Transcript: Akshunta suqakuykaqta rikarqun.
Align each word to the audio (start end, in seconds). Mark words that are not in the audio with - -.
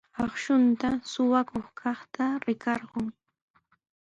Akshunta 0.23 0.89
suqakuykaqta 1.11 2.23
rikarqun. 2.45 3.07